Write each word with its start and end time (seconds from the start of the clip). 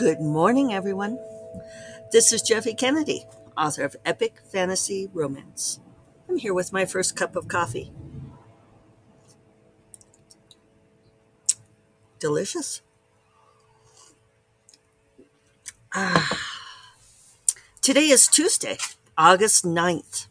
Good 0.00 0.22
morning, 0.22 0.72
everyone. 0.72 1.18
This 2.10 2.32
is 2.32 2.40
Jeffe 2.40 2.72
Kennedy, 2.78 3.26
author 3.54 3.84
of 3.84 3.96
Epic 4.02 4.36
Fantasy 4.50 5.10
Romance. 5.12 5.78
I'm 6.26 6.38
here 6.38 6.54
with 6.54 6.72
my 6.72 6.86
first 6.86 7.14
cup 7.14 7.36
of 7.36 7.48
coffee. 7.48 7.92
Delicious. 12.18 12.80
Ah. 15.94 16.48
Today 17.82 18.08
is 18.08 18.26
Tuesday, 18.26 18.78
August 19.18 19.66
9th. 19.66 20.28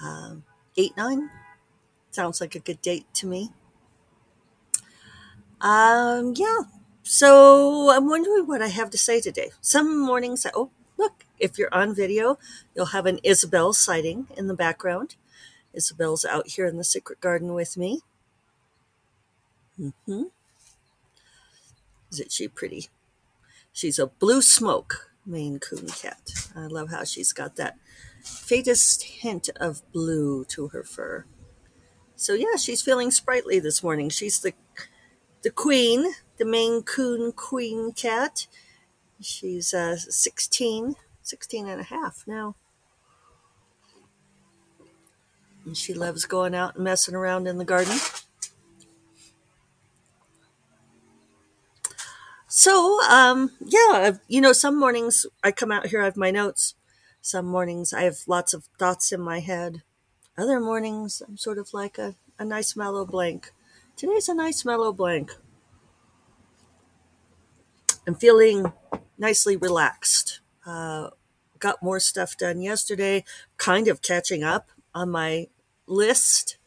Um, 0.00 0.42
8 0.76 0.96
9 0.96 1.30
sounds 2.10 2.40
like 2.40 2.56
a 2.56 2.58
good 2.58 2.82
date 2.82 3.06
to 3.14 3.28
me. 3.28 3.52
Um, 5.60 6.34
yeah, 6.34 6.62
so 7.04 7.90
I'm 7.90 8.08
wondering 8.08 8.46
what 8.46 8.62
I 8.62 8.68
have 8.68 8.90
to 8.90 8.98
say 8.98 9.20
today. 9.20 9.50
Some 9.60 10.00
mornings, 10.00 10.46
oh, 10.54 10.70
look, 10.96 11.26
if 11.38 11.58
you're 11.58 11.72
on 11.72 11.94
video, 11.94 12.38
you'll 12.74 12.86
have 12.86 13.04
an 13.04 13.20
Isabel 13.22 13.74
sighting 13.74 14.26
in 14.36 14.46
the 14.46 14.54
background. 14.54 15.16
Isabel's 15.74 16.24
out 16.24 16.48
here 16.48 16.66
in 16.66 16.78
the 16.78 16.84
secret 16.84 17.20
garden 17.20 17.52
with 17.52 17.76
me. 17.76 18.00
Mm-hmm. 19.78 20.22
Isn't 22.10 22.32
she 22.32 22.48
pretty? 22.48 22.88
She's 23.72 23.98
a 23.98 24.06
blue 24.06 24.40
smoke 24.40 25.10
Maine 25.26 25.58
Coon 25.58 25.88
cat. 25.88 26.30
I 26.56 26.66
love 26.66 26.90
how 26.90 27.04
she's 27.04 27.32
got 27.32 27.56
that 27.56 27.76
faintest 28.22 29.02
hint 29.02 29.50
of 29.56 29.82
blue 29.92 30.44
to 30.46 30.68
her 30.68 30.82
fur. 30.82 31.26
So 32.16 32.32
yeah, 32.32 32.56
she's 32.56 32.82
feeling 32.82 33.10
sprightly 33.10 33.58
this 33.58 33.82
morning. 33.82 34.08
She's 34.08 34.40
the 34.40 34.54
the 35.42 35.50
queen, 35.50 36.14
the 36.38 36.44
Maine 36.44 36.82
Coon 36.82 37.32
queen 37.32 37.92
cat. 37.92 38.46
She's 39.20 39.72
uh, 39.72 39.96
16, 39.96 40.96
16 41.22 41.68
and 41.68 41.80
a 41.80 41.84
half 41.84 42.24
now. 42.26 42.56
And 45.64 45.76
she 45.76 45.94
loves 45.94 46.26
going 46.26 46.54
out 46.54 46.74
and 46.74 46.84
messing 46.84 47.14
around 47.14 47.46
in 47.46 47.58
the 47.58 47.64
garden. 47.64 47.96
So, 52.56 53.02
um, 53.10 53.50
yeah, 53.60 54.12
you 54.28 54.40
know, 54.40 54.52
some 54.52 54.78
mornings 54.78 55.26
I 55.42 55.50
come 55.50 55.72
out 55.72 55.88
here, 55.88 56.02
I 56.02 56.04
have 56.04 56.16
my 56.16 56.30
notes. 56.30 56.74
Some 57.20 57.46
mornings 57.46 57.92
I 57.92 58.02
have 58.02 58.18
lots 58.26 58.54
of 58.54 58.68
thoughts 58.78 59.10
in 59.10 59.20
my 59.20 59.40
head. 59.40 59.82
Other 60.36 60.60
mornings 60.60 61.22
I'm 61.26 61.36
sort 61.36 61.58
of 61.58 61.72
like 61.72 61.98
a, 61.98 62.14
a 62.38 62.44
nice 62.44 62.76
mellow 62.76 63.06
blank. 63.06 63.52
Today's 63.96 64.28
a 64.28 64.34
nice 64.34 64.64
mellow 64.64 64.92
blank. 64.92 65.32
I'm 68.06 68.14
feeling 68.14 68.72
nicely 69.16 69.56
relaxed. 69.56 70.40
Uh, 70.66 71.10
got 71.58 71.82
more 71.82 72.00
stuff 72.00 72.36
done 72.36 72.60
yesterday, 72.60 73.24
kind 73.56 73.88
of 73.88 74.02
catching 74.02 74.44
up 74.44 74.68
on 74.94 75.10
my 75.10 75.48
list. 75.86 76.58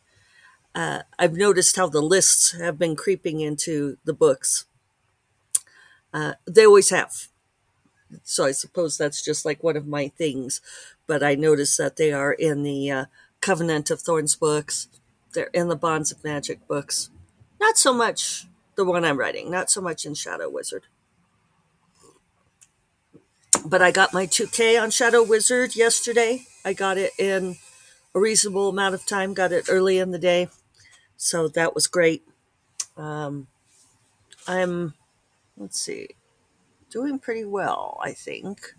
Uh, 0.74 1.02
I've 1.20 1.34
noticed 1.34 1.76
how 1.76 1.88
the 1.88 2.02
lists 2.02 2.52
have 2.60 2.80
been 2.80 2.96
creeping 2.96 3.40
into 3.40 3.98
the 4.06 4.14
books. 4.14 4.66
Uh, 6.14 6.34
they 6.48 6.66
always 6.66 6.90
have. 6.90 7.28
So 8.24 8.46
I 8.46 8.52
suppose 8.52 8.98
that's 8.98 9.24
just 9.24 9.46
like 9.46 9.64
one 9.64 9.78
of 9.78 9.86
my 9.86 10.08
things. 10.08 10.62
But 11.06 11.24
I 11.24 11.36
noticed 11.36 11.78
that 11.78 11.98
they 11.98 12.12
are 12.12 12.34
in 12.34 12.64
the 12.64 12.90
uh, 12.90 13.06
Covenant 13.42 13.92
of 13.92 14.02
Thorns 14.02 14.36
books. 14.36 14.88
They're 15.34 15.52
in 15.54 15.68
the 15.68 15.76
Bonds 15.76 16.12
of 16.12 16.24
Magic 16.24 16.68
books. 16.68 17.10
Not 17.60 17.78
so 17.78 17.94
much 17.94 18.48
the 18.76 18.86
one 18.86 19.04
I'm 19.04 19.18
writing, 19.18 19.50
not 19.52 19.70
so 19.70 19.82
much 19.82 20.06
in 20.06 20.14
Shadow 20.14 20.50
Wizard. 20.50 20.84
But 23.68 23.82
I 23.82 23.92
got 23.92 24.14
my 24.14 24.26
2K 24.26 24.82
on 24.82 24.92
Shadow 24.92 25.22
Wizard 25.22 25.76
yesterday. 25.76 26.44
I 26.64 26.72
got 26.72 26.98
it 26.98 27.12
in 27.20 27.58
a 28.16 28.20
reasonable 28.20 28.70
amount 28.70 28.96
of 28.96 29.06
time, 29.06 29.34
got 29.34 29.52
it 29.52 29.66
early 29.68 29.98
in 29.98 30.12
the 30.12 30.18
day. 30.18 30.48
So 31.18 31.50
that 31.50 31.76
was 31.76 31.86
great. 31.86 32.24
Um, 32.96 33.48
I'm 34.48 34.94
let's 35.58 35.82
see, 35.82 36.12
doing 36.90 37.20
pretty 37.20 37.44
well, 37.44 38.00
I 38.02 38.14
think. 38.14 38.74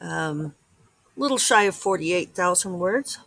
Um, 0.00 0.56
little 1.16 1.38
shy 1.38 1.62
of 1.62 1.76
48,000 1.76 2.80
words, 2.80 3.20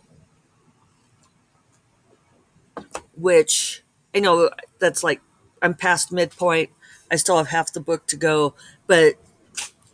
which 3.16 3.82
I 4.14 4.20
know 4.20 4.50
that's 4.78 5.02
like 5.02 5.22
I'm 5.62 5.72
past 5.72 6.12
midpoint. 6.12 6.68
I 7.10 7.16
still 7.16 7.38
have 7.38 7.48
half 7.48 7.72
the 7.72 7.80
book 7.80 8.06
to 8.08 8.16
go, 8.16 8.54
but 8.86 9.14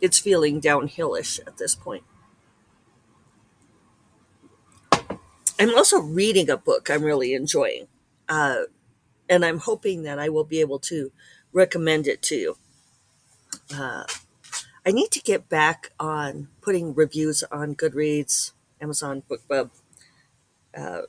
it's 0.01 0.19
feeling 0.19 0.61
downhillish 0.61 1.39
at 1.45 1.57
this 1.57 1.75
point. 1.75 2.03
I'm 5.59 5.75
also 5.75 5.99
reading 5.99 6.49
a 6.49 6.57
book 6.57 6.89
I'm 6.89 7.03
really 7.03 7.33
enjoying, 7.33 7.87
uh, 8.29 8.63
and 9.27 9.43
I'm 9.43 9.57
hoping 9.57 10.03
that 10.03 10.19
I 10.19 10.29
will 10.29 10.43
be 10.43 10.61
able 10.61 10.79
to 10.79 11.11
recommend 11.51 12.07
it 12.07 12.21
to 12.23 12.35
you. 12.35 12.57
Uh, 13.73 14.03
I 14.85 14.91
need 14.91 15.11
to 15.11 15.19
get 15.19 15.49
back 15.49 15.91
on 15.99 16.49
putting 16.61 16.93
reviews 16.93 17.43
on 17.51 17.75
Goodreads, 17.75 18.51
Amazon 18.79 19.23
BookBub. 19.29 19.71
Uh, 20.77 21.01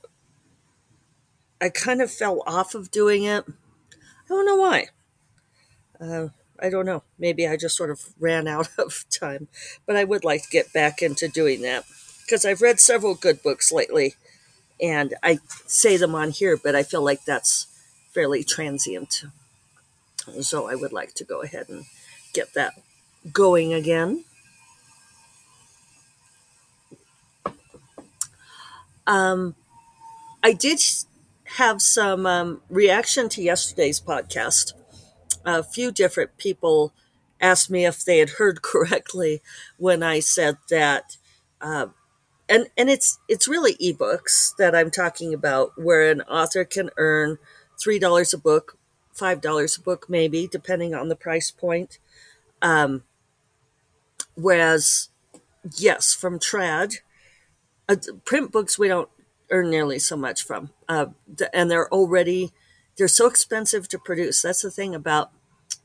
I 1.60 1.68
kind 1.68 2.00
of 2.00 2.10
fell 2.10 2.42
off 2.46 2.74
of 2.74 2.90
doing 2.90 3.24
it. 3.24 3.44
I 3.46 4.28
don't 4.28 4.46
know 4.46 4.56
why. 4.56 4.86
Uh, 6.00 6.28
I 6.60 6.70
don't 6.70 6.86
know. 6.86 7.02
Maybe 7.18 7.46
I 7.46 7.56
just 7.56 7.76
sort 7.76 7.90
of 7.90 8.00
ran 8.18 8.48
out 8.48 8.68
of 8.78 9.04
time, 9.10 9.48
but 9.86 9.96
I 9.96 10.04
would 10.04 10.24
like 10.24 10.42
to 10.44 10.50
get 10.50 10.72
back 10.72 11.02
into 11.02 11.28
doing 11.28 11.62
that 11.62 11.84
because 12.24 12.44
I've 12.44 12.60
read 12.62 12.80
several 12.80 13.14
good 13.14 13.42
books 13.42 13.72
lately, 13.72 14.14
and 14.80 15.14
I 15.22 15.38
say 15.66 15.96
them 15.96 16.14
on 16.14 16.30
here, 16.30 16.56
but 16.56 16.74
I 16.74 16.82
feel 16.82 17.02
like 17.02 17.24
that's 17.24 17.66
fairly 18.12 18.44
transient. 18.44 19.24
So 20.40 20.68
I 20.68 20.74
would 20.74 20.92
like 20.92 21.14
to 21.14 21.24
go 21.24 21.42
ahead 21.42 21.68
and 21.68 21.86
get 22.34 22.52
that 22.54 22.74
going 23.32 23.72
again. 23.72 24.24
Um, 29.06 29.54
I 30.42 30.52
did 30.52 30.80
have 31.56 31.80
some 31.80 32.26
um, 32.26 32.60
reaction 32.68 33.28
to 33.30 33.42
yesterday's 33.42 34.00
podcast. 34.00 34.74
A 35.44 35.62
few 35.62 35.90
different 35.92 36.36
people 36.36 36.92
asked 37.40 37.70
me 37.70 37.86
if 37.86 38.04
they 38.04 38.18
had 38.18 38.30
heard 38.30 38.62
correctly 38.62 39.42
when 39.76 40.02
I 40.02 40.20
said 40.20 40.58
that, 40.70 41.16
uh, 41.60 41.88
and 42.48 42.68
and 42.76 42.88
it's 42.90 43.18
it's 43.28 43.48
really 43.48 43.74
ebooks 43.76 44.54
that 44.56 44.74
I'm 44.74 44.90
talking 44.90 45.34
about, 45.34 45.72
where 45.76 46.10
an 46.10 46.22
author 46.22 46.64
can 46.64 46.90
earn 46.96 47.38
three 47.78 47.98
dollars 47.98 48.32
a 48.34 48.38
book 48.38 48.78
five 49.18 49.40
dollars 49.40 49.76
a 49.76 49.80
book, 49.80 50.06
maybe 50.08 50.46
depending 50.46 50.94
on 50.94 51.08
the 51.08 51.16
price 51.16 51.50
point. 51.50 51.98
Um, 52.62 53.02
whereas, 54.34 55.08
yes, 55.76 56.14
from 56.14 56.38
trad, 56.38 56.98
uh, 57.88 57.96
print 58.24 58.52
books 58.52 58.78
we 58.78 58.88
don't 58.88 59.08
earn 59.50 59.70
nearly 59.70 59.98
so 59.98 60.16
much 60.16 60.44
from, 60.44 60.70
uh, 60.88 61.06
and 61.52 61.70
they're 61.70 61.92
already 61.92 62.52
they're 62.98 63.08
so 63.08 63.26
expensive 63.26 63.88
to 63.88 63.98
produce. 63.98 64.42
That's 64.42 64.62
the 64.62 64.70
thing 64.70 64.94
about 64.94 65.30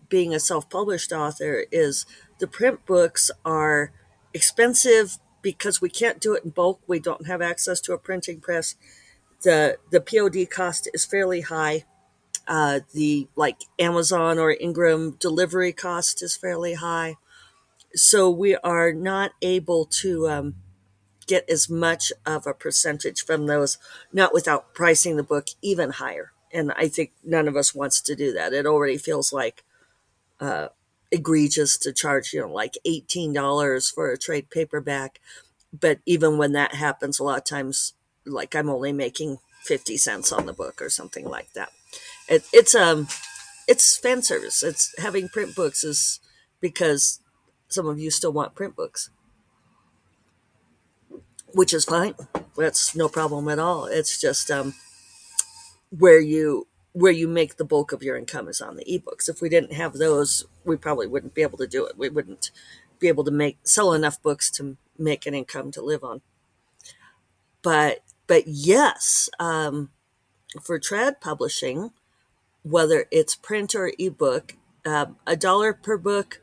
being 0.09 0.34
a 0.34 0.40
self-published 0.40 1.12
author 1.12 1.66
is 1.72 2.06
the 2.40 2.47
print 2.47 2.85
books 2.85 3.31
are 3.46 3.91
expensive 4.34 5.18
because 5.41 5.81
we 5.81 5.90
can't 5.90 6.19
do 6.19 6.34
it 6.34 6.44
in 6.44 6.50
bulk. 6.50 6.81
We 6.88 7.00
don't 7.00 7.28
have 7.28 7.41
access 7.41 7.79
to 7.81 7.94
a 7.94 7.97
printing 7.97 8.41
press. 8.41 8.75
The 9.44 9.78
the 9.91 10.02
POD 10.02 10.50
cost 10.50 10.90
is 10.94 11.06
fairly 11.06 11.41
high 11.41 11.84
uh, 12.47 12.82
the 12.93 13.28
like 13.35 13.58
Amazon 13.79 14.38
or 14.38 14.55
Ingram 14.59 15.11
delivery 15.11 15.72
cost 15.72 16.22
is 16.22 16.35
fairly 16.35 16.73
high. 16.76 17.16
So 17.96 18.29
we 18.29 18.55
are 18.58 18.91
not 18.91 19.32
able 19.41 19.85
to 20.02 20.28
um, 20.28 20.55
get 21.28 21.49
as 21.49 21.70
much 21.70 22.11
of 22.26 22.47
a 22.47 22.53
percentage 22.53 23.23
from 23.23 23.46
those, 23.46 23.78
not 24.11 24.34
without 24.34 24.73
pricing 24.73 25.16
the 25.16 25.23
book 25.23 25.49
even 25.61 25.91
higher. 25.91 26.33
And 26.53 26.72
I 26.78 26.88
think 26.88 27.14
none 27.23 27.47
of 27.47 27.55
us 27.58 27.76
wants 27.76 28.02
to 28.02 28.16
do 28.16 28.34
that. 28.34 28.53
It 28.53 28.66
already 28.66 28.97
feels 28.97 29.34
like 29.34 29.64
uh, 30.40 30.70
egregious 31.11 31.78
to 31.79 31.94
charge, 31.94 32.34
you 32.34 32.41
know, 32.41 32.52
like 32.52 32.78
$18 32.85 33.90
for 33.90 34.11
a 34.11 34.17
trade 34.17 34.50
paperback. 34.50 35.20
But 35.78 36.00
even 36.05 36.38
when 36.38 36.53
that 36.53 36.76
happens, 36.76 37.20
a 37.20 37.23
lot 37.23 37.40
of 37.40 37.46
times, 37.46 37.94
like 38.26 38.55
I'm 38.55 38.70
only 38.70 38.94
making 38.94 39.40
50 39.64 39.97
cents 39.97 40.32
on 40.32 40.46
the 40.46 40.53
book 40.53 40.82
or 40.82 40.90
something 40.90 41.26
like 41.26 41.53
that 41.53 41.72
it, 42.28 42.44
it's 42.53 42.76
um 42.76 43.08
it's 43.67 43.97
fan 43.97 44.22
service. 44.22 44.64
It's 44.64 44.94
having 45.00 45.29
print 45.29 45.55
books 45.55 45.84
is 45.84 46.20
because 46.61 47.20
some 47.70 47.88
of 47.88 48.00
you 48.00 48.11
still 48.11 48.34
want 48.34 48.55
print 48.55 48.76
books, 48.76 49.09
which 51.53 51.73
is 51.73 51.85
fine. 51.85 52.16
That's 52.58 52.96
no 52.96 53.08
problem 53.09 53.47
at 53.50 53.59
all. 53.59 53.85
It's 53.85 54.20
just 54.20 54.52
um, 54.52 54.73
where 55.97 56.19
you 56.19 56.67
where 56.93 57.11
you 57.11 57.28
make 57.28 57.57
the 57.57 57.66
bulk 57.66 57.91
of 57.91 58.03
your 58.03 58.16
income 58.16 58.47
is 58.47 58.61
on 58.61 58.75
the 58.75 58.85
ebooks. 58.85 59.28
If 59.28 59.41
we 59.41 59.49
didn't 59.49 59.73
have 59.73 59.93
those, 59.93 60.45
we 60.63 60.75
probably 60.75 61.07
wouldn't 61.07 61.34
be 61.34 61.41
able 61.41 61.57
to 61.57 61.67
do 61.67 61.85
it. 61.87 61.97
We 61.97 62.09
wouldn't 62.09 62.51
be 62.99 63.07
able 63.07 63.23
to 63.23 63.31
make 63.31 63.57
sell 63.63 63.93
enough 63.93 64.22
books 64.22 64.51
to 64.51 64.78
make 64.97 65.25
an 65.25 65.34
income 65.34 65.72
to 65.72 65.81
live 65.81 66.03
on. 66.03 66.22
But 67.61 67.99
but 68.28 68.47
yes, 68.47 69.29
um, 69.40 69.90
for 70.61 70.79
trad 70.79 71.19
publishing, 71.19 71.91
whether 72.63 73.05
it's 73.11 73.35
print 73.35 73.75
or 73.75 73.91
ebook, 73.99 74.55
uh, 74.85 75.07
a 75.25 75.35
dollar 75.35 75.73
per 75.73 75.97
book, 75.97 76.41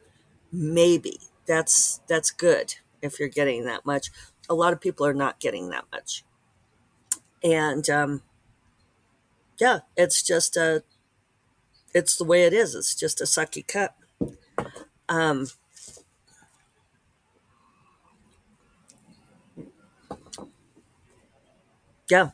maybe 0.53 1.21
that's 1.47 2.01
that's 2.09 2.31
good 2.31 2.77
if 3.03 3.19
you're 3.19 3.29
getting 3.29 3.65
that 3.65 3.87
much. 3.87 4.11
A 4.49 4.55
lot 4.55 4.73
of 4.73 4.81
people 4.81 5.07
are 5.07 5.15
not 5.15 5.41
getting 5.41 5.71
that 5.71 5.85
much, 5.93 6.25
and 7.43 7.89
um, 7.89 8.23
yeah, 9.61 9.81
it's 9.97 10.23
just 10.23 10.57
a, 10.57 10.83
it's 11.95 12.17
the 12.17 12.25
way 12.25 12.45
it 12.45 12.53
is. 12.53 12.75
It's 12.75 12.95
just 12.95 13.21
a 13.21 13.25
sucky 13.25 13.67
cut. 13.67 13.95
Um, 15.09 15.47
yeah, 22.09 22.31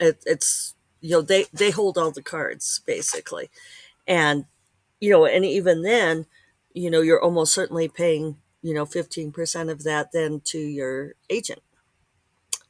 it, 0.00 0.22
it's 0.26 0.74
you 1.00 1.12
know 1.12 1.22
they 1.22 1.46
they 1.52 1.70
hold 1.70 1.98
all 1.98 2.12
the 2.12 2.22
cards 2.22 2.80
basically, 2.86 3.50
and 4.06 4.46
you 5.00 5.10
know, 5.10 5.26
and 5.26 5.44
even 5.44 5.82
then, 5.82 6.26
you 6.74 6.90
know, 6.90 7.02
you're 7.02 7.22
almost 7.22 7.54
certainly 7.54 7.88
paying 7.88 8.38
you 8.62 8.74
know 8.74 8.86
15% 8.86 9.70
of 9.70 9.84
that 9.84 10.12
then 10.12 10.40
to 10.46 10.58
your 10.58 11.14
agent. 11.30 11.62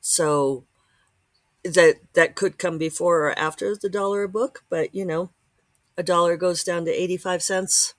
So 0.00 0.64
that 1.74 1.96
that 2.14 2.34
could 2.34 2.58
come 2.58 2.78
before 2.78 3.26
or 3.26 3.38
after 3.38 3.76
the 3.76 3.88
dollar 3.88 4.22
a 4.22 4.28
book, 4.28 4.64
but 4.68 4.94
you 4.94 5.04
know, 5.04 5.30
a 5.96 6.02
dollar 6.02 6.36
goes 6.36 6.62
down 6.62 6.84
to 6.84 6.90
85 6.90 7.42
cents. 7.42 7.94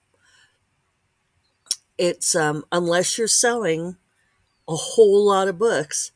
It's 1.97 2.33
um, 2.35 2.63
unless 2.71 3.17
you're 3.17 3.27
selling 3.27 3.97
a 4.67 4.75
whole 4.75 5.25
lot 5.25 5.47
of 5.47 5.57
books, 5.57 6.11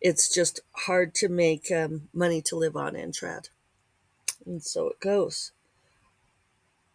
it's 0.00 0.32
just 0.32 0.60
hard 0.86 1.14
to 1.16 1.28
make 1.28 1.72
um, 1.72 2.08
money 2.12 2.40
to 2.42 2.56
live 2.56 2.76
on 2.76 2.94
in 2.94 3.10
trad. 3.10 3.48
And 4.46 4.62
so 4.62 4.88
it 4.88 5.00
goes. 5.00 5.52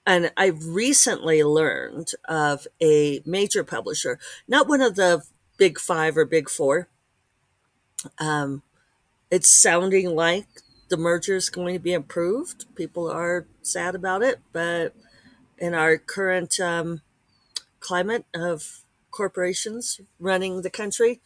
And 0.06 0.32
I've 0.38 0.66
recently 0.66 1.44
learned 1.44 2.12
of 2.28 2.68
a 2.82 3.22
major 3.26 3.64
publisher, 3.64 4.20
not 4.48 4.68
one 4.68 4.82
of 4.82 4.96
the 4.96 5.24
big 5.58 5.80
five 5.80 6.18
or 6.18 6.26
big 6.26 6.50
four. 6.50 6.88
Um, 8.18 8.64
it's 9.32 9.50
sounding 9.50 10.16
like 10.16 10.48
the 10.90 10.98
merger 10.98 11.36
is 11.36 11.50
going 11.50 11.74
to 11.74 11.80
be 11.80 11.94
improved. 11.94 12.66
People 12.76 13.10
are 13.10 13.48
sad 13.62 13.96
about 13.96 14.24
it, 14.24 14.40
but 14.52 14.94
in 15.58 15.74
our 15.74 15.98
current 15.98 16.60
um, 16.60 17.02
climate 17.80 18.26
of 18.34 18.82
corporations 19.12 20.02
running 20.20 20.62
the 20.62 20.70
country, 20.70 21.22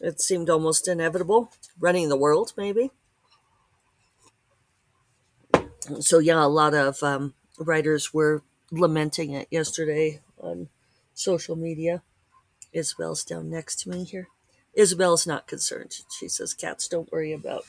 it 0.00 0.20
seemed 0.20 0.50
almost 0.50 0.88
inevitable. 0.88 1.52
Running 1.78 2.08
the 2.08 2.16
world, 2.16 2.52
maybe. 2.56 2.90
So, 6.00 6.18
yeah, 6.18 6.44
a 6.44 6.48
lot 6.48 6.74
of 6.74 7.02
um, 7.02 7.34
writers 7.58 8.12
were 8.14 8.42
lamenting 8.70 9.32
it 9.32 9.48
yesterday 9.50 10.20
on 10.40 10.68
social 11.12 11.56
media. 11.56 12.02
Isabel's 12.72 13.22
down 13.24 13.50
next 13.50 13.80
to 13.80 13.90
me 13.90 14.04
here. 14.04 14.28
Isabel's 14.74 15.26
not 15.26 15.46
concerned. 15.46 16.04
She 16.18 16.28
says, 16.28 16.54
"Cats, 16.54 16.88
don't 16.88 17.12
worry 17.12 17.32
about 17.32 17.64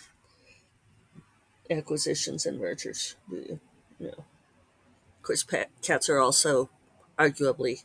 acquisitions 1.69 2.45
and 2.45 2.59
mergers." 2.59 3.15
You 3.31 3.59
know, 3.99 4.09
of 4.09 5.23
course, 5.23 5.45
cats 5.81 6.09
are 6.09 6.19
also 6.19 6.69
arguably 7.17 7.83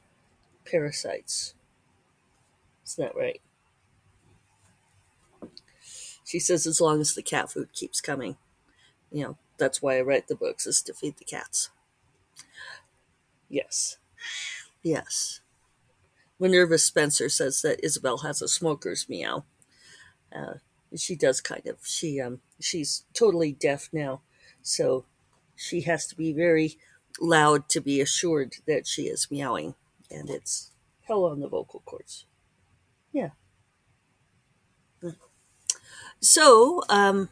parasites. 0.64 1.54
Isn't 2.84 3.04
that 3.04 3.16
right? 3.16 3.40
She 6.24 6.38
says, 6.38 6.66
as 6.66 6.80
long 6.80 7.00
as 7.00 7.14
the 7.14 7.22
cat 7.22 7.50
food 7.50 7.72
keeps 7.72 8.00
coming, 8.00 8.36
you 9.10 9.24
know, 9.24 9.38
that's 9.58 9.82
why 9.82 9.98
I 9.98 10.02
write 10.02 10.28
the 10.28 10.36
books 10.36 10.66
is 10.66 10.80
to 10.82 10.94
feed 10.94 11.16
the 11.16 11.24
cats. 11.24 11.70
Yes, 13.48 13.98
yes. 14.82 15.40
Minerva 16.40 16.78
Spencer 16.78 17.28
says 17.28 17.60
that 17.60 17.84
Isabel 17.84 18.18
has 18.18 18.40
a 18.40 18.48
smoker's 18.48 19.08
meow. 19.08 19.44
Uh, 20.34 20.54
she 20.96 21.14
does 21.14 21.40
kind 21.40 21.66
of. 21.66 21.76
She 21.84 22.20
um 22.20 22.40
she's 22.58 23.04
totally 23.12 23.52
deaf 23.52 23.90
now, 23.92 24.22
so 24.62 25.04
she 25.54 25.82
has 25.82 26.06
to 26.06 26.16
be 26.16 26.32
very 26.32 26.78
loud 27.20 27.68
to 27.68 27.80
be 27.80 28.00
assured 28.00 28.54
that 28.66 28.86
she 28.86 29.02
is 29.02 29.30
meowing, 29.30 29.74
and 30.10 30.30
it's 30.30 30.70
hell 31.06 31.24
on 31.24 31.40
the 31.40 31.48
vocal 31.48 31.82
cords. 31.84 32.24
Yeah. 33.12 33.30
So 36.20 36.82
um. 36.88 37.28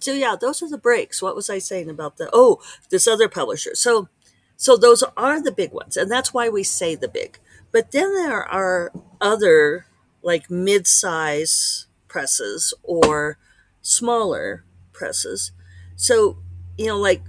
So 0.00 0.12
yeah, 0.12 0.36
those 0.38 0.62
are 0.62 0.68
the 0.68 0.78
breaks. 0.78 1.22
What 1.22 1.36
was 1.36 1.48
I 1.48 1.58
saying 1.58 1.88
about 1.88 2.16
the 2.16 2.28
oh 2.32 2.60
this 2.90 3.06
other 3.06 3.28
publisher? 3.28 3.74
So 3.74 4.08
so 4.56 4.76
those 4.76 5.02
are 5.16 5.42
the 5.42 5.52
big 5.52 5.72
ones, 5.72 5.96
and 5.96 6.10
that's 6.10 6.32
why 6.34 6.48
we 6.48 6.62
say 6.62 6.94
the 6.94 7.08
big. 7.08 7.38
But 7.72 7.90
then 7.92 8.14
there 8.14 8.42
are 8.44 8.92
other 9.20 9.86
like 10.22 10.50
mid-size 10.50 11.86
presses 12.08 12.72
or 12.82 13.38
smaller 13.82 14.64
presses. 14.92 15.52
So, 15.96 16.38
you 16.78 16.86
know, 16.86 16.98
like 16.98 17.22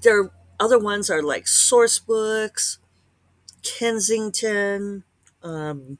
there 0.00 0.20
are 0.20 0.32
other 0.58 0.78
ones 0.78 1.10
are 1.10 1.22
like 1.22 1.44
Sourcebooks, 1.44 2.78
Kensington. 3.62 5.04
Um, 5.42 5.98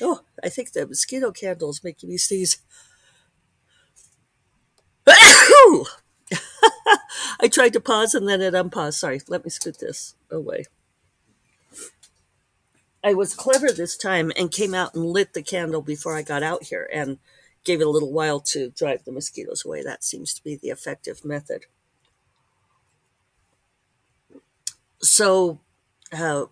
oh, 0.00 0.20
I 0.42 0.48
think 0.48 0.72
the 0.72 0.86
mosquito 0.86 1.32
candles 1.32 1.84
making 1.84 2.08
me 2.10 2.16
sneeze. 2.18 2.58
I 7.40 7.48
tried 7.48 7.72
to 7.74 7.80
pause 7.80 8.14
and 8.14 8.28
then 8.28 8.40
it 8.40 8.54
unpaused. 8.54 8.98
Sorry, 8.98 9.20
let 9.28 9.44
me 9.44 9.50
scoot 9.50 9.78
this 9.78 10.14
away. 10.30 10.64
I 13.02 13.14
was 13.14 13.34
clever 13.34 13.70
this 13.70 13.96
time 13.96 14.32
and 14.36 14.50
came 14.50 14.74
out 14.74 14.94
and 14.94 15.04
lit 15.04 15.32
the 15.32 15.42
candle 15.42 15.82
before 15.82 16.16
I 16.16 16.22
got 16.22 16.42
out 16.42 16.64
here 16.64 16.88
and 16.92 17.18
gave 17.64 17.80
it 17.80 17.86
a 17.86 17.90
little 17.90 18.12
while 18.12 18.40
to 18.40 18.70
drive 18.70 19.04
the 19.04 19.12
mosquitoes 19.12 19.64
away. 19.64 19.82
That 19.82 20.02
seems 20.02 20.34
to 20.34 20.42
be 20.42 20.56
the 20.56 20.68
effective 20.68 21.24
method. 21.24 21.66
So, 25.00 25.60
uh, 26.12 26.46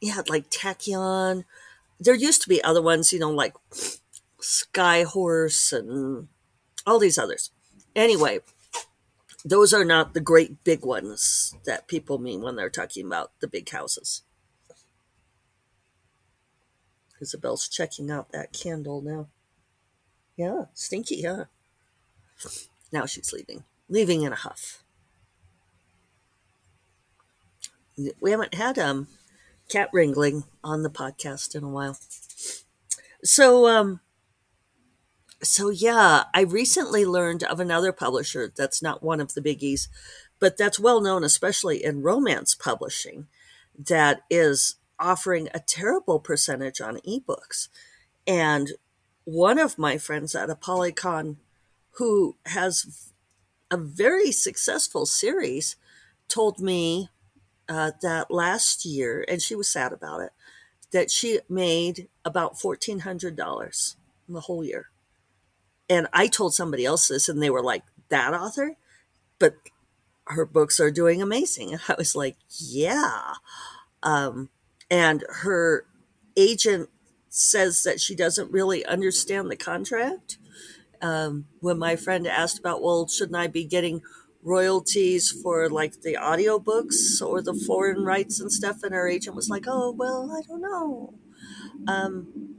yeah, 0.00 0.22
like 0.28 0.50
Tachyon. 0.50 1.44
There 1.98 2.14
used 2.14 2.42
to 2.42 2.48
be 2.48 2.62
other 2.62 2.82
ones, 2.82 3.12
you 3.12 3.18
know, 3.18 3.30
like 3.30 3.54
Skyhorse 4.40 5.72
and 5.72 6.28
all 6.86 7.00
these 7.00 7.18
others. 7.18 7.50
Anyway, 7.96 8.38
those 9.48 9.72
are 9.72 9.84
not 9.84 10.14
the 10.14 10.20
great 10.20 10.62
big 10.64 10.84
ones 10.84 11.54
that 11.64 11.88
people 11.88 12.18
mean 12.18 12.42
when 12.42 12.56
they're 12.56 12.70
talking 12.70 13.06
about 13.06 13.32
the 13.40 13.48
big 13.48 13.70
houses. 13.70 14.22
Isabel's 17.20 17.68
checking 17.68 18.10
out 18.10 18.30
that 18.32 18.52
candle 18.52 19.00
now. 19.00 19.28
Yeah, 20.36 20.66
stinky, 20.74 21.22
huh? 21.22 21.46
Now 22.92 23.06
she's 23.06 23.32
leaving, 23.32 23.64
leaving 23.88 24.22
in 24.22 24.32
a 24.32 24.36
huff. 24.36 24.84
We 28.20 28.30
haven't 28.30 28.54
had 28.54 28.78
um 28.78 29.08
cat 29.68 29.90
wrangling 29.92 30.44
on 30.62 30.82
the 30.82 30.90
podcast 30.90 31.54
in 31.54 31.64
a 31.64 31.68
while. 31.68 31.98
So 33.24 33.66
um 33.66 34.00
so 35.42 35.70
yeah, 35.70 36.24
I 36.34 36.42
recently 36.42 37.04
learned 37.04 37.44
of 37.44 37.60
another 37.60 37.92
publisher 37.92 38.52
that's 38.54 38.82
not 38.82 39.02
one 39.02 39.20
of 39.20 39.34
the 39.34 39.40
biggies, 39.40 39.88
but 40.38 40.56
that's 40.56 40.80
well 40.80 41.00
known, 41.00 41.24
especially 41.24 41.82
in 41.82 42.02
romance 42.02 42.54
publishing, 42.54 43.26
that 43.78 44.22
is 44.30 44.76
offering 44.98 45.48
a 45.54 45.60
terrible 45.60 46.18
percentage 46.18 46.80
on 46.80 46.98
ebooks. 46.98 47.68
And 48.26 48.72
one 49.24 49.58
of 49.58 49.78
my 49.78 49.98
friends 49.98 50.34
at 50.34 50.48
ApollyCon 50.48 51.36
who 51.98 52.36
has 52.46 53.12
a 53.70 53.76
very 53.76 54.30
successful 54.32 55.04
series, 55.04 55.76
told 56.28 56.60
me 56.60 57.08
uh, 57.68 57.90
that 58.02 58.30
last 58.30 58.84
year, 58.84 59.24
and 59.28 59.42
she 59.42 59.54
was 59.54 59.68
sad 59.68 59.92
about 59.92 60.20
it, 60.20 60.30
that 60.92 61.10
she 61.10 61.40
made 61.48 62.08
about 62.24 62.54
$1,400 62.54 63.96
in 64.28 64.34
the 64.34 64.40
whole 64.40 64.64
year 64.64 64.90
and 65.88 66.08
I 66.12 66.26
told 66.28 66.54
somebody 66.54 66.84
else 66.84 67.08
this, 67.08 67.28
and 67.28 67.42
they 67.42 67.50
were 67.50 67.62
like, 67.62 67.84
"That 68.08 68.34
author," 68.34 68.76
but 69.38 69.54
her 70.26 70.46
books 70.46 70.80
are 70.80 70.90
doing 70.90 71.22
amazing. 71.22 71.72
And 71.72 71.82
I 71.88 71.94
was 71.98 72.16
like, 72.16 72.36
"Yeah," 72.48 73.34
um, 74.02 74.50
and 74.90 75.24
her 75.42 75.86
agent 76.36 76.88
says 77.28 77.82
that 77.82 78.00
she 78.00 78.14
doesn't 78.14 78.50
really 78.52 78.84
understand 78.86 79.50
the 79.50 79.56
contract, 79.56 80.38
um, 81.02 81.46
when 81.60 81.78
my 81.78 81.96
friend 81.96 82.26
asked 82.26 82.58
about, 82.58 82.82
well, 82.82 83.06
shouldn't 83.06 83.36
I 83.36 83.46
be 83.46 83.64
getting 83.64 84.02
royalties 84.42 85.30
for 85.30 85.68
like 85.68 86.02
the 86.02 86.16
audiobooks 86.20 87.20
or 87.22 87.42
the 87.42 87.54
foreign 87.54 88.04
rights 88.04 88.40
and 88.40 88.52
stuff? 88.52 88.82
And 88.82 88.94
her 88.94 89.08
agent 89.08 89.36
was 89.36 89.48
like, 89.48 89.64
oh, 89.66 89.92
well, 89.92 90.30
I 90.36 90.42
don't 90.46 90.62
know. 90.62 91.14
Um, 91.86 92.54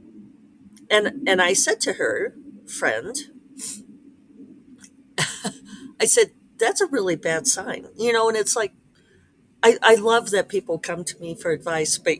and 0.90 1.28
and 1.28 1.40
I 1.42 1.52
said 1.52 1.80
to 1.82 1.94
her, 1.94 2.34
friend, 2.70 3.16
I 6.00 6.04
said, 6.06 6.32
that's 6.58 6.80
a 6.80 6.86
really 6.86 7.16
bad 7.16 7.46
sign, 7.46 7.86
you 7.96 8.12
know, 8.12 8.28
and 8.28 8.36
it's 8.36 8.56
like, 8.56 8.72
I, 9.62 9.78
I 9.82 9.96
love 9.96 10.30
that 10.30 10.48
people 10.48 10.78
come 10.78 11.04
to 11.04 11.18
me 11.18 11.34
for 11.34 11.50
advice, 11.52 11.98
but 11.98 12.18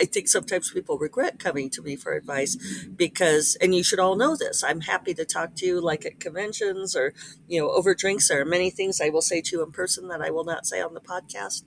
I 0.00 0.06
think 0.06 0.28
sometimes 0.28 0.70
people 0.72 0.98
regret 0.98 1.38
coming 1.38 1.70
to 1.70 1.82
me 1.82 1.96
for 1.96 2.14
advice 2.14 2.56
because, 2.96 3.56
and 3.60 3.74
you 3.74 3.84
should 3.84 4.00
all 4.00 4.16
know 4.16 4.36
this, 4.36 4.64
I'm 4.64 4.82
happy 4.82 5.14
to 5.14 5.24
talk 5.26 5.56
to 5.56 5.66
you 5.66 5.80
like 5.80 6.06
at 6.06 6.20
conventions 6.20 6.96
or, 6.96 7.14
you 7.48 7.60
know, 7.60 7.70
over 7.70 7.94
drinks. 7.94 8.28
There 8.28 8.40
are 8.40 8.46
many 8.46 8.70
things 8.70 9.00
I 9.00 9.10
will 9.10 9.22
say 9.22 9.42
to 9.42 9.56
you 9.56 9.62
in 9.64 9.72
person 9.72 10.08
that 10.08 10.22
I 10.22 10.30
will 10.30 10.44
not 10.44 10.66
say 10.66 10.80
on 10.80 10.94
the 10.94 11.00
podcast. 11.00 11.64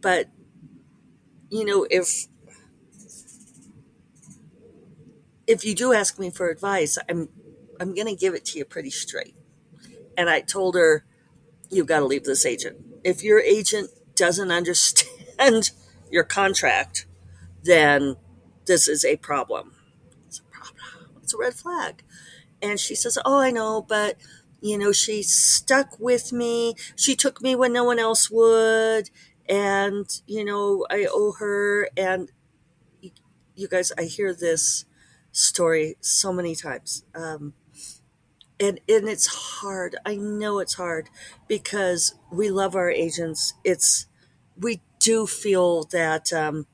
But, 0.00 0.28
you 1.50 1.64
know, 1.64 1.86
if, 1.90 2.26
if 5.50 5.64
you 5.64 5.74
do 5.74 5.92
ask 5.92 6.16
me 6.16 6.30
for 6.30 6.48
advice, 6.48 6.96
I'm, 7.08 7.28
I'm 7.80 7.92
going 7.92 8.06
to 8.06 8.14
give 8.14 8.34
it 8.34 8.44
to 8.46 8.58
you 8.58 8.64
pretty 8.64 8.90
straight. 8.90 9.34
And 10.16 10.30
I 10.30 10.40
told 10.40 10.76
her, 10.76 11.04
you've 11.70 11.88
got 11.88 11.98
to 11.98 12.04
leave 12.04 12.22
this 12.22 12.46
agent. 12.46 12.76
If 13.02 13.24
your 13.24 13.40
agent 13.40 13.90
doesn't 14.14 14.50
understand 14.60 15.72
your 16.08 16.22
contract, 16.22 17.06
then 17.64 18.16
this 18.66 18.86
is 18.86 19.04
a 19.04 19.16
problem. 19.16 19.72
It's 20.28 20.38
a 20.38 20.44
problem. 20.44 21.10
It's 21.20 21.34
a 21.34 21.38
red 21.38 21.54
flag. 21.54 22.04
And 22.62 22.78
she 22.78 22.94
says, 22.94 23.18
Oh, 23.24 23.40
I 23.40 23.50
know, 23.50 23.82
but 23.82 24.18
you 24.60 24.78
know, 24.78 24.92
she 24.92 25.22
stuck 25.24 25.98
with 25.98 26.32
me. 26.32 26.74
She 26.94 27.16
took 27.16 27.42
me 27.42 27.56
when 27.56 27.72
no 27.72 27.82
one 27.82 27.98
else 27.98 28.30
would. 28.30 29.10
And, 29.48 30.06
you 30.26 30.44
know, 30.44 30.86
I 30.90 31.08
owe 31.10 31.32
her. 31.38 31.88
And 31.96 32.30
you 33.56 33.68
guys, 33.68 33.90
I 33.98 34.04
hear 34.04 34.34
this 34.34 34.84
story 35.32 35.96
so 36.00 36.32
many 36.32 36.54
times. 36.54 37.04
Um, 37.14 37.54
and, 38.58 38.80
and 38.88 39.08
it's 39.08 39.26
hard. 39.26 39.96
I 40.04 40.16
know 40.16 40.58
it's 40.58 40.74
hard 40.74 41.08
because 41.48 42.14
we 42.30 42.50
love 42.50 42.76
our 42.76 42.90
agents. 42.90 43.54
It's, 43.64 44.06
we 44.58 44.82
do 44.98 45.26
feel 45.26 45.84
that 45.84 46.32
um, 46.32 46.66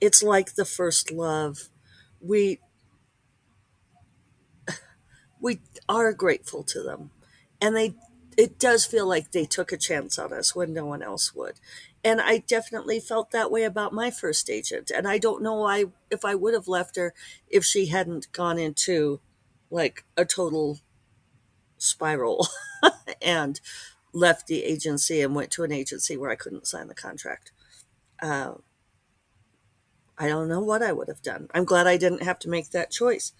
it's 0.00 0.22
like 0.22 0.54
the 0.54 0.64
first 0.64 1.10
love. 1.10 1.68
We 2.20 2.60
we 5.40 5.60
are 5.88 6.12
grateful 6.12 6.62
to 6.62 6.82
them. 6.82 7.10
And 7.60 7.76
they 7.76 7.94
it 8.38 8.58
does 8.58 8.86
feel 8.86 9.06
like 9.06 9.32
they 9.32 9.44
took 9.44 9.72
a 9.72 9.76
chance 9.76 10.18
on 10.18 10.32
us 10.32 10.56
when 10.56 10.72
no 10.72 10.86
one 10.86 11.02
else 11.02 11.34
would. 11.34 11.54
And 12.04 12.20
I 12.20 12.38
definitely 12.38 12.98
felt 12.98 13.30
that 13.30 13.50
way 13.50 13.62
about 13.62 13.92
my 13.92 14.10
first 14.10 14.50
agent. 14.50 14.90
And 14.90 15.06
I 15.06 15.18
don't 15.18 15.42
know 15.42 15.66
if 16.10 16.24
I 16.24 16.34
would 16.34 16.54
have 16.54 16.66
left 16.66 16.96
her 16.96 17.14
if 17.48 17.64
she 17.64 17.86
hadn't 17.86 18.32
gone 18.32 18.58
into 18.58 19.20
like 19.70 20.04
a 20.16 20.24
total 20.24 20.80
spiral 21.78 22.48
and 23.22 23.60
left 24.12 24.46
the 24.46 24.64
agency 24.64 25.20
and 25.20 25.34
went 25.34 25.50
to 25.52 25.64
an 25.64 25.72
agency 25.72 26.16
where 26.16 26.30
I 26.30 26.36
couldn't 26.36 26.66
sign 26.66 26.88
the 26.88 26.94
contract. 26.94 27.52
Uh, 28.20 28.54
I 30.18 30.28
don't 30.28 30.48
know 30.48 30.60
what 30.60 30.82
I 30.82 30.92
would 30.92 31.08
have 31.08 31.22
done. 31.22 31.48
I'm 31.54 31.64
glad 31.64 31.86
I 31.86 31.96
didn't 31.96 32.22
have 32.22 32.38
to 32.40 32.48
make 32.48 32.70
that 32.70 32.90
choice. 32.90 33.32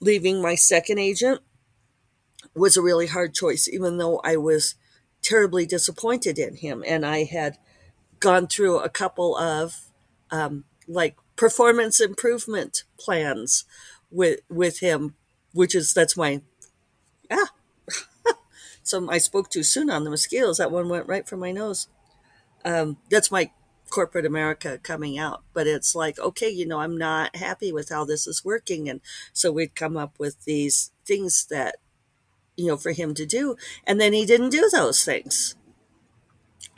Leaving 0.00 0.40
my 0.40 0.54
second 0.54 0.98
agent 0.98 1.40
was 2.54 2.76
a 2.76 2.82
really 2.82 3.08
hard 3.08 3.34
choice, 3.34 3.68
even 3.68 3.98
though 3.98 4.20
I 4.24 4.36
was 4.36 4.74
terribly 5.22 5.66
disappointed 5.66 6.38
in 6.38 6.56
him. 6.56 6.82
And 6.86 7.04
I 7.04 7.24
had 7.24 7.58
gone 8.20 8.46
through 8.46 8.78
a 8.78 8.88
couple 8.88 9.36
of 9.36 9.76
um, 10.30 10.64
like 10.86 11.16
performance 11.36 12.00
improvement 12.00 12.84
plans 12.98 13.64
with 14.10 14.40
with 14.48 14.80
him, 14.80 15.14
which 15.52 15.74
is 15.74 15.92
that's 15.92 16.16
my 16.16 16.42
yeah. 17.30 17.46
so 18.82 19.10
I 19.10 19.18
spoke 19.18 19.50
too 19.50 19.62
soon 19.62 19.90
on 19.90 20.04
the 20.04 20.10
mosquitoes. 20.10 20.58
That 20.58 20.70
one 20.70 20.88
went 20.88 21.08
right 21.08 21.28
for 21.28 21.36
my 21.36 21.52
nose. 21.52 21.88
Um, 22.64 22.98
that's 23.10 23.30
my 23.30 23.50
corporate 23.90 24.24
America 24.24 24.78
coming 24.82 25.18
out. 25.18 25.42
But 25.52 25.66
it's 25.66 25.94
like, 25.94 26.18
okay, 26.18 26.48
you 26.48 26.66
know, 26.66 26.80
I'm 26.80 26.96
not 26.96 27.36
happy 27.36 27.72
with 27.72 27.90
how 27.90 28.04
this 28.04 28.26
is 28.26 28.44
working. 28.44 28.88
And 28.88 29.00
so 29.32 29.52
we'd 29.52 29.74
come 29.74 29.96
up 29.96 30.14
with 30.18 30.44
these 30.44 30.92
things 31.04 31.46
that, 31.50 31.76
you 32.56 32.68
know, 32.68 32.76
for 32.76 32.92
him 32.92 33.14
to 33.14 33.26
do. 33.26 33.56
And 33.86 34.00
then 34.00 34.12
he 34.12 34.24
didn't 34.24 34.50
do 34.50 34.68
those 34.72 35.04
things. 35.04 35.56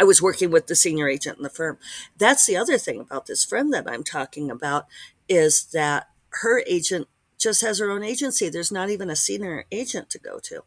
I 0.03 0.05
was 0.05 0.21
working 0.21 0.51
with 0.51 0.67
the 0.67 0.75
senior 0.75 1.09
agent 1.09 1.37
in 1.37 1.45
the 1.45 1.49
firm. 1.49 1.79
That's 2.19 2.45
the 2.45 2.57
other 2.57 2.77
thing 2.77 2.99
about 2.99 3.27
this 3.27 3.45
friend 3.45 3.73
that 3.73 3.89
I'm 3.89 4.03
talking 4.03 4.51
about 4.51 4.89
is 5.29 5.67
that 5.67 6.09
her 6.31 6.65
agent 6.67 7.07
just 7.39 7.61
has 7.61 7.79
her 7.79 7.89
own 7.89 8.03
agency. 8.03 8.49
There's 8.49 8.73
not 8.73 8.91
even 8.91 9.11
a 9.11 9.15
senior 9.15 9.65
agent 9.71 10.11
to 10.11 10.19
go 10.19 10.41
to. 10.41 10.65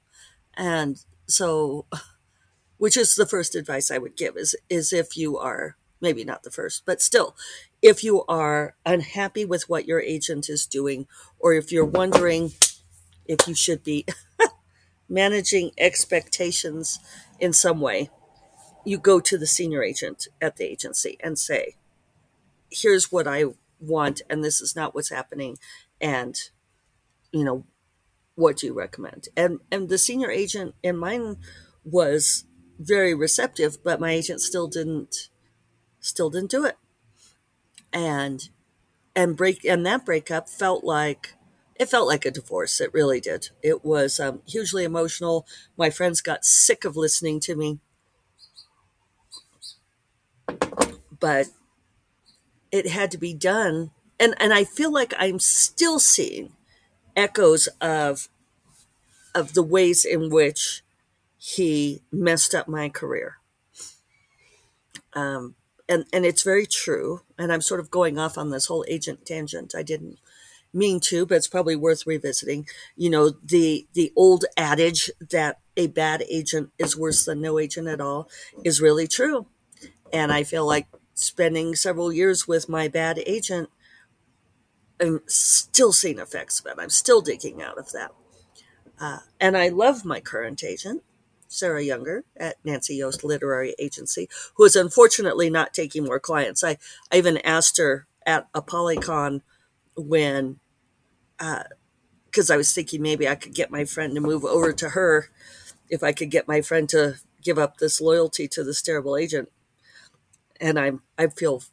And 0.55 1.03
so 1.27 1.85
which 2.77 2.95
is 2.95 3.15
the 3.15 3.25
first 3.25 3.55
advice 3.55 3.91
I 3.91 3.97
would 3.97 4.15
give 4.15 4.37
is 4.37 4.55
is 4.69 4.93
if 4.93 5.17
you 5.17 5.37
are 5.37 5.75
maybe 5.99 6.23
not 6.23 6.43
the 6.43 6.51
first, 6.51 6.83
but 6.85 7.01
still, 7.01 7.35
if 7.81 8.05
you 8.05 8.23
are 8.29 8.75
unhappy 8.85 9.43
with 9.43 9.67
what 9.67 9.85
your 9.85 9.99
agent 9.99 10.47
is 10.47 10.65
doing, 10.65 11.07
or 11.39 11.53
if 11.53 11.73
you're 11.73 11.83
wondering 11.83 12.53
if 13.25 13.49
you 13.49 13.55
should 13.55 13.83
be 13.83 14.05
managing 15.09 15.71
expectations 15.77 16.99
in 17.37 17.51
some 17.51 17.81
way, 17.81 18.09
you 18.85 18.97
go 18.97 19.19
to 19.19 19.37
the 19.37 19.47
senior 19.47 19.83
agent 19.83 20.27
at 20.41 20.57
the 20.57 20.65
agency 20.65 21.17
and 21.21 21.37
say, 21.37 21.75
here's 22.69 23.11
what 23.11 23.27
I 23.27 23.45
want, 23.79 24.21
and 24.29 24.43
this 24.43 24.61
is 24.61 24.75
not 24.75 24.93
what's 24.93 25.09
happening. 25.09 25.57
And, 25.99 26.35
you 27.31 27.43
know, 27.43 27.65
what 28.35 28.57
do 28.57 28.67
you 28.67 28.73
recommend? 28.73 29.29
And, 29.35 29.59
and 29.71 29.89
the 29.89 29.97
senior 29.97 30.29
agent 30.29 30.75
in 30.83 30.97
mine 30.97 31.37
was 31.83 32.45
very 32.79 33.13
receptive, 33.13 33.83
but 33.83 33.99
my 33.99 34.11
agent 34.11 34.41
still 34.41 34.67
didn't 34.67 35.29
still 35.99 36.29
didn't 36.29 36.51
do 36.51 36.65
it. 36.65 36.77
And 37.93 38.49
and 39.15 39.37
break 39.37 39.63
and 39.63 39.85
that 39.85 40.05
breakup 40.05 40.49
felt 40.49 40.83
like 40.83 41.35
it 41.75 41.89
felt 41.89 42.07
like 42.07 42.25
a 42.25 42.31
divorce. 42.31 42.79
It 42.79 42.93
really 42.93 43.19
did. 43.19 43.49
It 43.61 43.83
was 43.83 44.19
um, 44.19 44.41
hugely 44.47 44.83
emotional. 44.83 45.45
My 45.77 45.89
friends 45.89 46.21
got 46.21 46.45
sick 46.45 46.85
of 46.85 46.95
listening 46.95 47.39
to 47.41 47.55
me, 47.55 47.79
but 51.19 51.47
it 52.71 52.87
had 52.87 53.11
to 53.11 53.17
be 53.17 53.33
done. 53.33 53.91
And 54.19 54.35
and 54.39 54.53
I 54.53 54.63
feel 54.63 54.91
like 54.91 55.13
I'm 55.17 55.39
still 55.39 55.99
seeing 55.99 56.53
echoes 57.15 57.67
of 57.81 58.29
of 59.33 59.53
the 59.53 59.63
ways 59.63 60.05
in 60.05 60.29
which 60.29 60.83
he 61.37 62.01
messed 62.11 62.55
up 62.55 62.67
my 62.67 62.89
career. 62.89 63.37
Um, 65.13 65.55
and 65.87 66.05
and 66.11 66.25
it's 66.25 66.43
very 66.43 66.65
true. 66.65 67.21
And 67.37 67.51
I'm 67.51 67.61
sort 67.61 67.79
of 67.79 67.91
going 67.91 68.17
off 68.17 68.37
on 68.37 68.49
this 68.49 68.65
whole 68.65 68.85
agent 68.87 69.25
tangent. 69.25 69.73
I 69.75 69.83
didn't 69.83 70.19
mean 70.73 70.99
to, 70.99 71.25
but 71.25 71.35
it's 71.35 71.47
probably 71.47 71.75
worth 71.75 72.05
revisiting. 72.05 72.67
You 72.95 73.09
know, 73.09 73.29
the 73.43 73.87
the 73.93 74.11
old 74.15 74.45
adage 74.57 75.09
that 75.31 75.59
a 75.77 75.87
bad 75.87 76.23
agent 76.29 76.71
is 76.77 76.97
worse 76.97 77.25
than 77.25 77.41
no 77.41 77.59
agent 77.59 77.87
at 77.87 78.01
all 78.01 78.29
is 78.63 78.81
really 78.81 79.07
true. 79.07 79.47
And 80.11 80.31
I 80.31 80.43
feel 80.43 80.65
like 80.65 80.87
spending 81.13 81.75
several 81.75 82.11
years 82.11 82.47
with 82.47 82.69
my 82.69 82.87
bad 82.87 83.19
agent, 83.25 83.69
I'm 84.99 85.21
still 85.27 85.91
seeing 85.91 86.19
effects 86.19 86.59
of 86.59 86.67
it. 86.67 86.75
I'm 86.79 86.89
still 86.89 87.21
digging 87.21 87.61
out 87.61 87.77
of 87.77 87.91
that. 87.91 88.11
Uh, 88.99 89.19
and 89.39 89.57
I 89.57 89.69
love 89.69 90.05
my 90.05 90.19
current 90.19 90.63
agent. 90.63 91.03
Sarah 91.47 91.83
Younger 91.83 92.25
at 92.35 92.57
Nancy 92.63 92.95
Yost 92.95 93.23
Literary 93.23 93.75
Agency, 93.79 94.27
who 94.55 94.65
is 94.65 94.75
unfortunately 94.75 95.49
not 95.49 95.73
taking 95.73 96.03
more 96.03 96.19
clients. 96.19 96.63
I, 96.63 96.77
I 97.11 97.17
even 97.17 97.37
asked 97.37 97.77
her 97.77 98.07
at 98.25 98.51
ApollyCon 98.53 99.41
when, 99.95 100.59
because 101.37 102.49
uh, 102.49 102.53
I 102.53 102.57
was 102.57 102.73
thinking 102.73 103.01
maybe 103.01 103.27
I 103.27 103.35
could 103.35 103.53
get 103.53 103.71
my 103.71 103.85
friend 103.85 104.13
to 104.15 104.21
move 104.21 104.43
over 104.43 104.73
to 104.73 104.89
her 104.89 105.29
if 105.89 106.03
I 106.03 106.11
could 106.11 106.31
get 106.31 106.47
my 106.47 106.61
friend 106.61 106.89
to 106.89 107.15
give 107.41 107.57
up 107.57 107.77
this 107.77 108.01
loyalty 108.01 108.47
to 108.49 108.63
this 108.63 108.81
terrible 108.81 109.15
agent. 109.15 109.49
And 110.59 110.79
I'm, 110.79 111.01
I 111.17 111.27
feel 111.27 111.63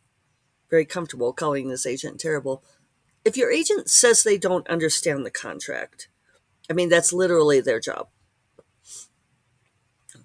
very 0.71 0.85
comfortable 0.85 1.33
calling 1.33 1.69
this 1.69 1.87
agent 1.87 2.21
terrible. 2.21 2.62
If 3.25 3.37
your 3.37 3.51
agent 3.51 3.89
says 3.89 4.23
they 4.23 4.39
don't 4.39 4.67
understand 4.69 5.25
the 5.25 5.31
contract, 5.31 6.09
I 6.69 6.73
mean, 6.73 6.89
that's 6.89 7.12
literally 7.12 7.61
their 7.61 7.81
job 7.81 8.09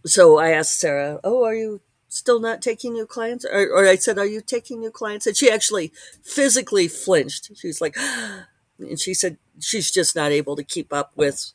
so 0.06 0.38
I 0.38 0.52
asked 0.52 0.80
Sarah, 0.80 1.20
"Oh, 1.24 1.44
are 1.44 1.56
you 1.56 1.82
still 2.08 2.40
not 2.40 2.62
taking 2.62 2.94
new 2.94 3.06
clients?" 3.06 3.46
Or, 3.46 3.68
or, 3.70 3.88
I 3.88 3.96
said, 3.96 4.18
"Are 4.18 4.26
you 4.26 4.42
taking 4.42 4.80
new 4.80 4.92
clients?" 4.92 5.28
And 5.28 5.36
she 5.36 5.52
actually 5.52 5.92
physically 6.24 6.88
flinched. 6.88 7.52
She's 7.56 7.82
like, 7.82 7.96
and 8.80 9.00
she 9.00 9.14
said 9.14 9.38
she's 9.60 9.92
just 9.92 10.16
not 10.16 10.32
able 10.32 10.56
to 10.56 10.64
keep 10.64 10.94
up 10.94 11.12
with 11.16 11.52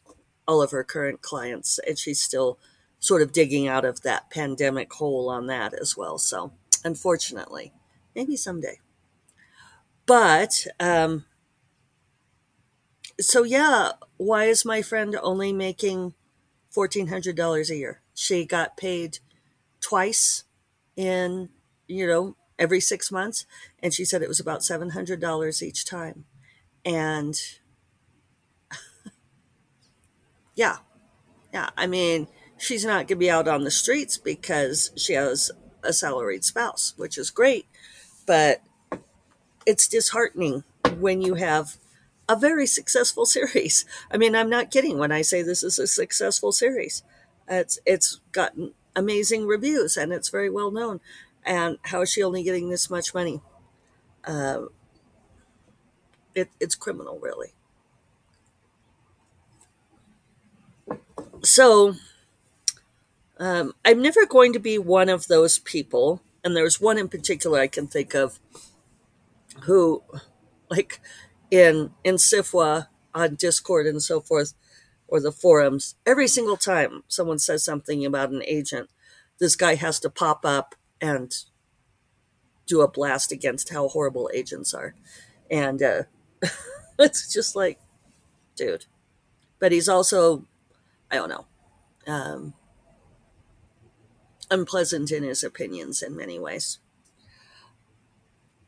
all 0.46 0.62
of 0.62 0.70
her 0.70 0.84
current 0.84 1.22
clients, 1.22 1.78
and 1.86 1.98
she's 1.98 2.22
still 2.22 2.58
sort 2.98 3.22
of 3.22 3.32
digging 3.32 3.66
out 3.66 3.84
of 3.84 4.02
that 4.02 4.30
pandemic 4.30 4.92
hole 4.92 5.28
on 5.28 5.46
that 5.46 5.74
as 5.74 5.96
well. 5.96 6.18
So, 6.18 6.52
unfortunately, 6.84 7.72
maybe 8.14 8.36
someday. 8.36 8.78
But, 10.06 10.66
um, 10.80 11.24
so 13.20 13.42
yeah, 13.44 13.92
why 14.16 14.44
is 14.44 14.64
my 14.64 14.82
friend 14.82 15.16
only 15.22 15.52
making 15.52 16.14
$1,400 16.74 17.70
a 17.70 17.76
year? 17.76 18.00
She 18.14 18.44
got 18.44 18.76
paid 18.76 19.18
twice 19.80 20.44
in, 20.96 21.50
you 21.86 22.06
know, 22.06 22.36
every 22.58 22.80
six 22.80 23.10
months. 23.10 23.46
And 23.82 23.92
she 23.92 24.04
said 24.04 24.22
it 24.22 24.28
was 24.28 24.40
about 24.40 24.60
$700 24.60 25.62
each 25.62 25.84
time. 25.84 26.24
And 26.84 27.40
yeah, 30.54 30.78
yeah, 31.52 31.70
I 31.76 31.86
mean, 31.86 32.28
she's 32.58 32.84
not 32.84 32.98
going 32.98 33.06
to 33.08 33.16
be 33.16 33.30
out 33.30 33.48
on 33.48 33.64
the 33.64 33.70
streets 33.70 34.16
because 34.16 34.90
she 34.96 35.12
has 35.14 35.50
a 35.82 35.92
salaried 35.92 36.44
spouse, 36.44 36.94
which 36.96 37.18
is 37.18 37.30
great. 37.30 37.66
But 38.26 38.62
it's 39.66 39.86
disheartening 39.86 40.64
when 40.98 41.22
you 41.22 41.34
have 41.34 41.76
a 42.28 42.36
very 42.36 42.66
successful 42.66 43.26
series. 43.36 43.84
I 44.10 44.16
mean, 44.16 44.34
I'm 44.34 44.50
not 44.50 44.70
kidding 44.70 44.98
when 44.98 45.12
I 45.12 45.22
say 45.22 45.42
this 45.42 45.62
is 45.62 45.78
a 45.78 45.86
successful 45.86 46.52
series. 46.52 47.02
It's 47.48 47.78
it's 47.84 48.20
gotten 48.32 48.72
amazing 48.94 49.46
reviews 49.46 49.96
and 49.96 50.12
it's 50.12 50.28
very 50.28 50.50
well 50.50 50.70
known. 50.70 51.00
And 51.44 51.78
how 51.82 52.02
is 52.02 52.12
she 52.12 52.22
only 52.22 52.42
getting 52.42 52.70
this 52.70 52.88
much 52.88 53.14
money? 53.14 53.40
Uh, 54.24 54.62
it, 56.34 56.48
it's 56.60 56.74
criminal, 56.74 57.18
really. 57.20 57.52
So, 61.42 61.94
um, 63.38 63.72
I'm 63.84 64.02
never 64.02 64.26
going 64.26 64.52
to 64.52 64.60
be 64.60 64.78
one 64.78 65.08
of 65.08 65.28
those 65.28 65.58
people, 65.58 66.22
and 66.44 66.56
there's 66.56 66.80
one 66.80 66.98
in 66.98 67.08
particular 67.08 67.60
I 67.60 67.66
can 67.66 67.86
think 67.86 68.14
of 68.14 68.38
who, 69.64 70.02
like, 70.70 71.00
in 71.50 71.90
in 72.04 72.16
SFWA 72.16 72.88
on 73.14 73.34
Discord 73.34 73.86
and 73.86 74.02
so 74.02 74.20
forth, 74.20 74.54
or 75.12 75.20
the 75.20 75.30
forums, 75.30 75.94
every 76.06 76.26
single 76.26 76.56
time 76.56 77.02
someone 77.06 77.38
says 77.38 77.62
something 77.62 78.04
about 78.06 78.30
an 78.30 78.42
agent, 78.46 78.88
this 79.38 79.56
guy 79.56 79.74
has 79.74 80.00
to 80.00 80.08
pop 80.08 80.44
up 80.44 80.74
and 81.02 81.44
do 82.66 82.80
a 82.80 82.88
blast 82.88 83.30
against 83.30 83.68
how 83.74 83.88
horrible 83.88 84.30
agents 84.32 84.72
are. 84.72 84.94
And 85.50 85.82
uh, 85.82 86.02
it's 86.98 87.30
just 87.30 87.54
like, 87.54 87.78
dude. 88.56 88.86
But 89.58 89.72
he's 89.72 89.88
also, 89.88 90.46
I 91.10 91.16
don't 91.16 91.28
know, 91.28 91.46
um, 92.06 92.54
unpleasant 94.52 95.10
in 95.10 95.22
his 95.22 95.42
opinions 95.42 96.02
in 96.02 96.16
many 96.16 96.38
ways. 96.38 96.78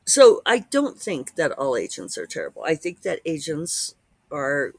So 0.07 0.43
I 0.45 0.59
don't 0.59 0.99
think 1.01 1.37
that 1.37 1.53
all 1.53 1.77
agents 1.77 2.19
are 2.19 2.27
terrible. 2.27 2.63
I 2.65 2.75
think 2.75 3.03
that 3.03 3.21
agents 3.25 3.95
are 4.31 4.73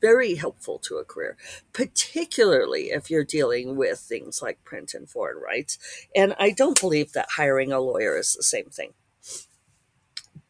very 0.00 0.34
helpful 0.34 0.78
to 0.80 0.96
a 0.96 1.04
career, 1.04 1.36
particularly 1.72 2.90
if 2.90 3.10
you're 3.10 3.24
dealing 3.24 3.76
with 3.76 3.98
things 3.98 4.42
like 4.42 4.62
print 4.64 4.92
and 4.92 5.08
foreign 5.08 5.38
rights. 5.38 5.78
And 6.14 6.34
I 6.38 6.50
don't 6.50 6.78
believe 6.78 7.12
that 7.12 7.36
hiring 7.36 7.72
a 7.72 7.80
lawyer 7.80 8.18
is 8.18 8.34
the 8.34 8.42
same 8.42 8.66
thing. 8.66 8.92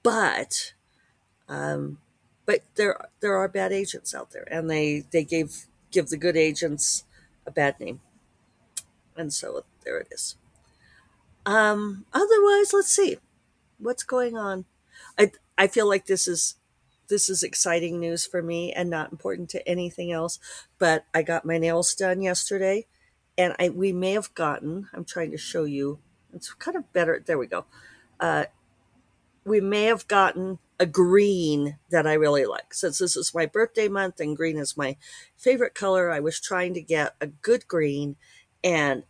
But, 0.02 0.74
um, 1.48 1.98
but 2.46 2.60
there 2.74 2.98
there 3.20 3.36
are 3.36 3.48
bad 3.48 3.72
agents 3.72 4.14
out 4.14 4.32
there, 4.32 4.46
and 4.50 4.68
they 4.68 5.04
they 5.12 5.24
gave 5.24 5.66
give 5.90 6.08
the 6.08 6.16
good 6.18 6.36
agents 6.36 7.04
a 7.46 7.50
bad 7.50 7.80
name, 7.80 8.00
and 9.16 9.32
so 9.32 9.64
there 9.84 9.98
it 9.98 10.08
is. 10.10 10.36
Um, 11.46 12.06
otherwise, 12.12 12.72
let's 12.72 12.94
see 12.94 13.18
what's 13.78 14.02
going 14.02 14.36
on. 14.36 14.64
I 15.18 15.32
I 15.56 15.66
feel 15.66 15.88
like 15.88 16.06
this 16.06 16.26
is 16.26 16.56
this 17.08 17.28
is 17.28 17.42
exciting 17.42 18.00
news 18.00 18.26
for 18.26 18.42
me 18.42 18.72
and 18.72 18.88
not 18.88 19.12
important 19.12 19.50
to 19.50 19.68
anything 19.68 20.10
else. 20.10 20.38
But 20.78 21.04
I 21.14 21.22
got 21.22 21.44
my 21.44 21.58
nails 21.58 21.94
done 21.94 22.22
yesterday, 22.22 22.86
and 23.36 23.54
I 23.58 23.68
we 23.68 23.92
may 23.92 24.12
have 24.12 24.34
gotten. 24.34 24.88
I'm 24.92 25.04
trying 25.04 25.30
to 25.32 25.38
show 25.38 25.64
you. 25.64 25.98
It's 26.32 26.52
kind 26.54 26.76
of 26.76 26.92
better. 26.92 27.22
There 27.24 27.38
we 27.38 27.46
go. 27.46 27.66
Uh, 28.18 28.44
we 29.44 29.60
may 29.60 29.84
have 29.84 30.08
gotten 30.08 30.58
a 30.80 30.86
green 30.86 31.78
that 31.90 32.06
I 32.06 32.14
really 32.14 32.46
like. 32.46 32.74
Since 32.74 32.98
this 32.98 33.16
is 33.16 33.34
my 33.34 33.46
birthday 33.46 33.88
month 33.88 34.18
and 34.18 34.36
green 34.36 34.58
is 34.58 34.76
my 34.76 34.96
favorite 35.36 35.74
color, 35.74 36.10
I 36.10 36.20
was 36.20 36.40
trying 36.40 36.74
to 36.74 36.80
get 36.80 37.14
a 37.20 37.26
good 37.26 37.68
green. 37.68 38.16
And 38.64 39.04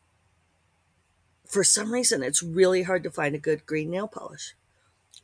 for 1.47 1.65
some 1.65 1.93
reason, 1.93 2.23
it's 2.23 2.43
really 2.43 2.83
hard 2.83 3.03
to 3.05 3.11
find 3.11 3.35
a 3.35 3.39
good 3.39 3.67
green 3.67 3.91
nail 3.91 4.09
polish. 4.09 4.55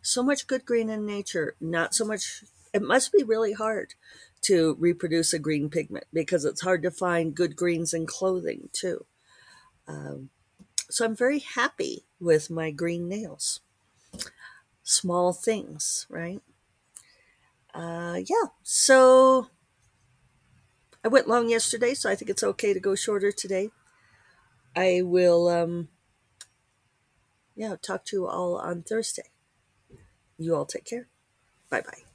So 0.02 0.22
much 0.22 0.46
good 0.46 0.64
green 0.64 0.88
in 0.88 1.06
nature, 1.06 1.56
not 1.60 1.94
so 1.94 2.04
much 2.04 2.44
it 2.72 2.82
must 2.82 3.12
be 3.12 3.22
really 3.22 3.52
hard 3.52 3.94
to 4.42 4.76
reproduce 4.78 5.32
a 5.32 5.38
green 5.38 5.68
pigment 5.68 6.04
because 6.12 6.44
it's 6.44 6.62
hard 6.62 6.82
to 6.82 6.90
find 6.90 7.34
good 7.34 7.56
greens 7.56 7.92
in 7.92 8.06
clothing 8.06 8.68
too. 8.72 9.04
Um, 9.86 10.30
so 10.88 11.04
I'm 11.04 11.16
very 11.16 11.40
happy 11.40 12.04
with 12.20 12.50
my 12.50 12.70
green 12.70 13.08
nails. 13.08 13.60
Small 14.82 15.32
things, 15.32 16.06
right? 16.08 16.40
Uh, 17.74 18.20
yeah, 18.24 18.48
so 18.62 19.48
I 21.04 21.08
went 21.08 21.28
long 21.28 21.48
yesterday, 21.48 21.94
so 21.94 22.10
I 22.10 22.14
think 22.14 22.30
it's 22.30 22.42
okay 22.42 22.74
to 22.74 22.80
go 22.80 22.94
shorter 22.94 23.30
today. 23.30 23.70
I 24.74 25.02
will, 25.04 25.48
um, 25.48 25.88
yeah, 27.60 27.76
talk 27.76 28.06
to 28.06 28.16
you 28.16 28.26
all 28.26 28.56
on 28.56 28.82
Thursday. 28.82 29.28
You 30.38 30.56
all 30.56 30.64
take 30.64 30.86
care. 30.86 31.08
Bye 31.68 31.82
bye. 31.82 32.09